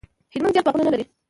[0.33, 1.05] هلمند زیات باغونه نه لري